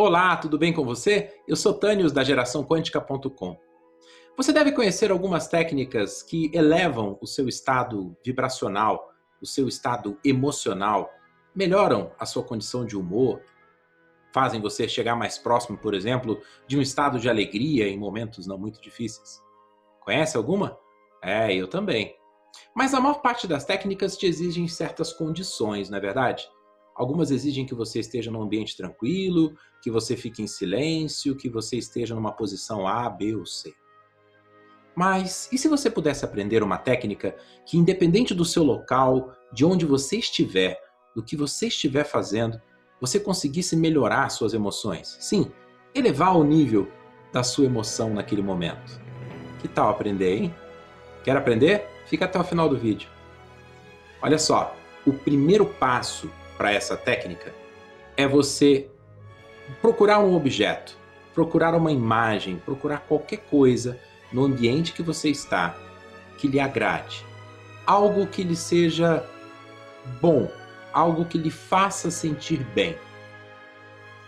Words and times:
Olá, 0.00 0.36
tudo 0.36 0.56
bem 0.56 0.72
com 0.72 0.84
você? 0.84 1.42
Eu 1.48 1.56
sou 1.56 1.74
Tânios 1.74 2.12
da 2.12 2.22
geraçãoquântica.com. 2.22 3.58
Você 4.36 4.52
deve 4.52 4.70
conhecer 4.70 5.10
algumas 5.10 5.48
técnicas 5.48 6.22
que 6.22 6.52
elevam 6.54 7.18
o 7.20 7.26
seu 7.26 7.48
estado 7.48 8.16
vibracional, 8.24 9.10
o 9.42 9.46
seu 9.46 9.66
estado 9.66 10.16
emocional, 10.24 11.10
melhoram 11.52 12.12
a 12.16 12.24
sua 12.24 12.44
condição 12.44 12.86
de 12.86 12.96
humor, 12.96 13.42
fazem 14.32 14.60
você 14.60 14.86
chegar 14.86 15.16
mais 15.16 15.36
próximo, 15.36 15.76
por 15.76 15.94
exemplo, 15.94 16.40
de 16.64 16.78
um 16.78 16.80
estado 16.80 17.18
de 17.18 17.28
alegria 17.28 17.88
em 17.88 17.98
momentos 17.98 18.46
não 18.46 18.56
muito 18.56 18.80
difíceis. 18.80 19.42
Conhece 19.98 20.36
alguma? 20.36 20.78
É, 21.20 21.52
eu 21.52 21.66
também. 21.66 22.14
Mas 22.72 22.94
a 22.94 23.00
maior 23.00 23.20
parte 23.20 23.48
das 23.48 23.64
técnicas 23.64 24.16
te 24.16 24.26
exigem 24.26 24.68
certas 24.68 25.12
condições, 25.12 25.90
não 25.90 25.98
é 25.98 26.00
verdade? 26.00 26.48
Algumas 26.98 27.30
exigem 27.30 27.64
que 27.64 27.76
você 27.76 28.00
esteja 28.00 28.28
num 28.28 28.42
ambiente 28.42 28.76
tranquilo, 28.76 29.54
que 29.80 29.88
você 29.88 30.16
fique 30.16 30.42
em 30.42 30.48
silêncio, 30.48 31.36
que 31.36 31.48
você 31.48 31.76
esteja 31.76 32.12
numa 32.12 32.32
posição 32.32 32.88
A, 32.88 33.08
B 33.08 33.36
ou 33.36 33.46
C. 33.46 33.72
Mas 34.96 35.48
e 35.52 35.56
se 35.56 35.68
você 35.68 35.88
pudesse 35.88 36.24
aprender 36.24 36.60
uma 36.60 36.76
técnica 36.76 37.36
que, 37.64 37.78
independente 37.78 38.34
do 38.34 38.44
seu 38.44 38.64
local, 38.64 39.32
de 39.52 39.64
onde 39.64 39.86
você 39.86 40.16
estiver, 40.16 40.76
do 41.14 41.22
que 41.22 41.36
você 41.36 41.68
estiver 41.68 42.02
fazendo, 42.02 42.60
você 43.00 43.20
conseguisse 43.20 43.76
melhorar 43.76 44.28
suas 44.28 44.52
emoções? 44.52 45.16
Sim, 45.20 45.52
elevar 45.94 46.36
o 46.36 46.42
nível 46.42 46.90
da 47.32 47.44
sua 47.44 47.66
emoção 47.66 48.12
naquele 48.12 48.42
momento. 48.42 49.00
Que 49.60 49.68
tal 49.68 49.88
aprender, 49.88 50.36
hein? 50.36 50.54
Quer 51.22 51.36
aprender? 51.36 51.86
Fica 52.06 52.24
até 52.24 52.40
o 52.40 52.44
final 52.44 52.68
do 52.68 52.76
vídeo. 52.76 53.08
Olha 54.20 54.36
só, 54.36 54.74
o 55.06 55.12
primeiro 55.12 55.64
passo 55.64 56.28
para 56.58 56.72
essa 56.72 56.96
técnica 56.96 57.54
é 58.16 58.26
você 58.26 58.90
procurar 59.80 60.18
um 60.18 60.34
objeto, 60.34 60.98
procurar 61.32 61.72
uma 61.74 61.92
imagem, 61.92 62.56
procurar 62.56 62.98
qualquer 63.06 63.38
coisa 63.48 63.98
no 64.32 64.44
ambiente 64.44 64.92
que 64.92 65.02
você 65.02 65.30
está 65.30 65.78
que 66.36 66.48
lhe 66.48 66.60
agrade, 66.60 67.24
algo 67.86 68.26
que 68.26 68.42
lhe 68.42 68.56
seja 68.56 69.24
bom, 70.20 70.50
algo 70.92 71.24
que 71.24 71.38
lhe 71.38 71.50
faça 71.50 72.10
sentir 72.10 72.64
bem. 72.74 72.98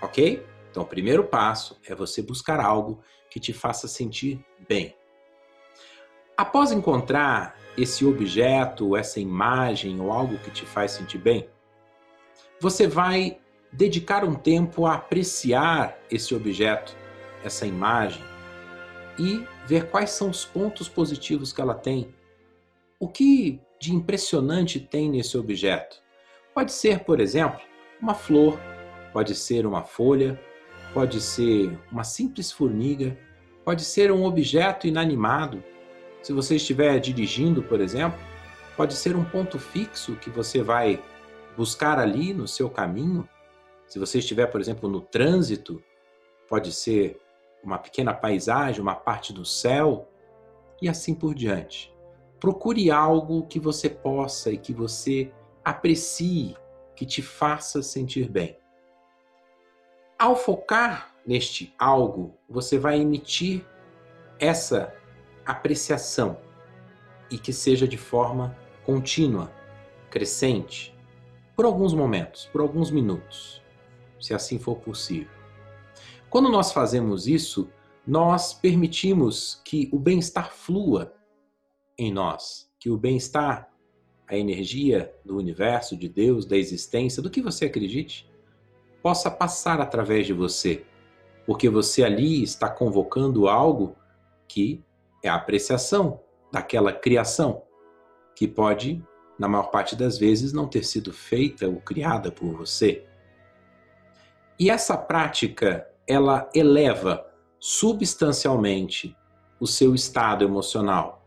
Ok? 0.00 0.46
Então, 0.70 0.84
o 0.84 0.86
primeiro 0.86 1.24
passo 1.24 1.78
é 1.86 1.94
você 1.94 2.22
buscar 2.22 2.60
algo 2.60 3.00
que 3.28 3.40
te 3.40 3.52
faça 3.52 3.88
sentir 3.88 4.44
bem. 4.68 4.94
Após 6.36 6.72
encontrar 6.72 7.56
esse 7.76 8.04
objeto, 8.04 8.96
essa 8.96 9.20
imagem 9.20 10.00
ou 10.00 10.12
algo 10.12 10.38
que 10.38 10.50
te 10.50 10.64
faz 10.64 10.92
sentir 10.92 11.18
bem, 11.18 11.48
você 12.60 12.86
vai 12.86 13.38
dedicar 13.72 14.24
um 14.24 14.34
tempo 14.34 14.86
a 14.86 14.94
apreciar 14.94 15.98
esse 16.10 16.34
objeto, 16.34 16.96
essa 17.44 17.66
imagem 17.66 18.22
e 19.18 19.44
ver 19.66 19.88
quais 19.90 20.10
são 20.10 20.30
os 20.30 20.44
pontos 20.44 20.88
positivos 20.88 21.52
que 21.52 21.60
ela 21.60 21.74
tem. 21.74 22.14
O 22.98 23.08
que 23.08 23.60
de 23.80 23.94
impressionante 23.94 24.80
tem 24.80 25.10
nesse 25.10 25.38
objeto? 25.38 25.96
Pode 26.54 26.72
ser, 26.72 27.00
por 27.00 27.20
exemplo, 27.20 27.60
uma 28.00 28.14
flor, 28.14 28.58
pode 29.12 29.34
ser 29.34 29.66
uma 29.66 29.82
folha, 29.82 30.40
pode 30.92 31.20
ser 31.20 31.78
uma 31.90 32.04
simples 32.04 32.50
formiga, 32.50 33.16
pode 33.64 33.84
ser 33.84 34.10
um 34.10 34.24
objeto 34.24 34.86
inanimado. 34.86 35.62
Se 36.22 36.32
você 36.32 36.56
estiver 36.56 36.98
dirigindo, 36.98 37.62
por 37.62 37.80
exemplo, 37.80 38.18
pode 38.76 38.94
ser 38.94 39.16
um 39.16 39.24
ponto 39.24 39.58
fixo 39.58 40.16
que 40.16 40.28
você 40.28 40.62
vai 40.62 41.02
buscar 41.56 41.98
ali 41.98 42.32
no 42.32 42.46
seu 42.46 42.68
caminho. 42.70 43.28
Se 43.86 43.98
você 43.98 44.18
estiver, 44.18 44.46
por 44.46 44.60
exemplo, 44.60 44.88
no 44.88 45.00
trânsito, 45.00 45.82
pode 46.48 46.72
ser 46.72 47.20
uma 47.62 47.78
pequena 47.78 48.14
paisagem, 48.14 48.80
uma 48.80 48.94
parte 48.94 49.32
do 49.32 49.44
céu 49.44 50.08
e 50.80 50.88
assim 50.88 51.14
por 51.14 51.34
diante. 51.34 51.94
Procure 52.38 52.90
algo 52.90 53.46
que 53.46 53.60
você 53.60 53.88
possa 53.88 54.50
e 54.50 54.56
que 54.56 54.72
você 54.72 55.32
aprecie, 55.64 56.56
que 56.94 57.04
te 57.04 57.20
faça 57.20 57.82
sentir 57.82 58.30
bem. 58.30 58.58
Ao 60.18 60.34
focar 60.36 61.14
neste 61.26 61.74
algo, 61.78 62.34
você 62.48 62.78
vai 62.78 63.00
emitir 63.00 63.64
essa 64.38 64.94
apreciação 65.44 66.38
e 67.30 67.38
que 67.38 67.52
seja 67.52 67.86
de 67.86 67.96
forma 67.96 68.56
contínua, 68.84 69.52
crescente, 70.10 70.94
por 71.56 71.64
alguns 71.64 71.92
momentos, 71.92 72.46
por 72.46 72.60
alguns 72.60 72.90
minutos, 72.90 73.62
se 74.20 74.34
assim 74.34 74.58
for 74.58 74.76
possível. 74.76 75.30
Quando 76.28 76.48
nós 76.48 76.72
fazemos 76.72 77.26
isso, 77.26 77.68
nós 78.06 78.54
permitimos 78.54 79.60
que 79.64 79.88
o 79.92 79.98
bem-estar 79.98 80.52
flua 80.52 81.14
em 81.98 82.12
nós, 82.12 82.70
que 82.78 82.88
o 82.88 82.96
bem-estar, 82.96 83.68
a 84.26 84.36
energia 84.36 85.12
do 85.24 85.36
universo, 85.36 85.96
de 85.96 86.08
Deus, 86.08 86.46
da 86.46 86.56
existência, 86.56 87.22
do 87.22 87.28
que 87.28 87.42
você 87.42 87.66
acredite, 87.66 88.30
possa 89.02 89.30
passar 89.30 89.80
através 89.80 90.26
de 90.26 90.32
você, 90.32 90.84
porque 91.46 91.68
você 91.68 92.04
ali 92.04 92.42
está 92.42 92.70
convocando 92.70 93.48
algo 93.48 93.96
que 94.46 94.84
é 95.22 95.28
a 95.28 95.34
apreciação 95.34 96.20
daquela 96.52 96.92
criação, 96.92 97.62
que 98.34 98.46
pode 98.46 99.04
na 99.40 99.48
maior 99.48 99.70
parte 99.70 99.96
das 99.96 100.18
vezes, 100.18 100.52
não 100.52 100.68
ter 100.68 100.84
sido 100.84 101.14
feita 101.14 101.66
ou 101.66 101.80
criada 101.80 102.30
por 102.30 102.54
você. 102.54 103.06
E 104.58 104.68
essa 104.68 104.98
prática, 104.98 105.88
ela 106.06 106.50
eleva 106.54 107.26
substancialmente 107.58 109.16
o 109.58 109.66
seu 109.66 109.94
estado 109.94 110.44
emocional. 110.44 111.26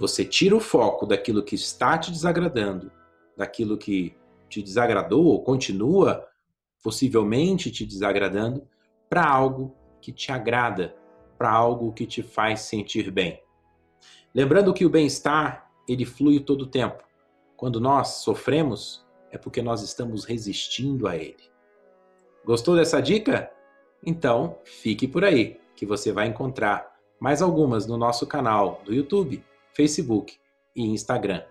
Você 0.00 0.24
tira 0.24 0.56
o 0.56 0.60
foco 0.60 1.06
daquilo 1.06 1.44
que 1.44 1.54
está 1.54 1.96
te 1.96 2.10
desagradando, 2.10 2.90
daquilo 3.36 3.78
que 3.78 4.16
te 4.48 4.60
desagradou 4.60 5.26
ou 5.26 5.44
continua 5.44 6.26
possivelmente 6.82 7.70
te 7.70 7.86
desagradando, 7.86 8.66
para 9.08 9.24
algo 9.24 9.76
que 10.00 10.10
te 10.10 10.32
agrada, 10.32 10.96
para 11.36 11.52
algo 11.52 11.92
que 11.92 12.04
te 12.04 12.20
faz 12.20 12.62
sentir 12.62 13.12
bem. 13.12 13.40
Lembrando 14.34 14.74
que 14.74 14.84
o 14.84 14.90
bem-estar, 14.90 15.70
ele 15.86 16.04
flui 16.04 16.40
todo 16.40 16.62
o 16.62 16.66
tempo. 16.66 17.07
Quando 17.58 17.80
nós 17.80 18.20
sofremos, 18.22 19.04
é 19.32 19.36
porque 19.36 19.60
nós 19.60 19.82
estamos 19.82 20.24
resistindo 20.24 21.08
a 21.08 21.16
ele. 21.16 21.50
Gostou 22.44 22.76
dessa 22.76 23.02
dica? 23.02 23.50
Então, 24.06 24.60
fique 24.64 25.08
por 25.08 25.24
aí, 25.24 25.60
que 25.74 25.84
você 25.84 26.12
vai 26.12 26.28
encontrar 26.28 26.94
mais 27.18 27.42
algumas 27.42 27.84
no 27.84 27.96
nosso 27.98 28.28
canal 28.28 28.80
do 28.84 28.94
YouTube, 28.94 29.44
Facebook 29.74 30.38
e 30.74 30.86
Instagram. 30.86 31.42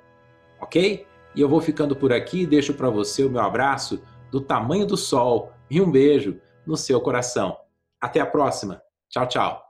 Ok? 0.62 1.06
E 1.36 1.42
eu 1.42 1.50
vou 1.50 1.60
ficando 1.60 1.94
por 1.94 2.14
aqui 2.14 2.44
e 2.44 2.48
deixo 2.48 2.74
para 2.74 2.90
você 2.90 3.26
o 3.26 3.30
meu 3.30 3.42
abraço 3.42 4.02
do 4.32 4.40
tamanho 4.40 4.88
do 4.88 4.96
sol 4.96 5.52
e 5.70 5.82
um 5.82 5.92
beijo 5.92 6.40
no 6.66 6.78
seu 6.78 7.02
coração. 7.02 7.58
Até 8.00 8.22
a 8.22 8.26
próxima. 8.26 8.82
Tchau, 9.10 9.28
tchau. 9.28 9.67